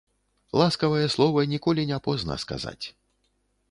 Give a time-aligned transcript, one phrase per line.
[0.61, 2.85] Ласкавае слова ніколі не позна сказаць.